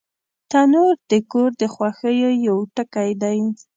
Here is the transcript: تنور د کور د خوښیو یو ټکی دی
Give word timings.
تنور 0.51 0.95
د 1.11 1.13
کور 1.31 1.49
د 1.61 1.63
خوښیو 1.73 2.31
یو 2.47 2.57
ټکی 2.75 3.09
دی 3.21 3.37